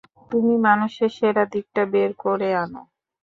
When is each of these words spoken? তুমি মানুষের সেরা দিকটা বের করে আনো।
তুমি 0.31 0.53
মানুষের 0.67 1.11
সেরা 1.17 1.43
দিকটা 1.53 1.81
বের 1.93 2.11
করে 2.23 2.49
আনো। 2.63 2.81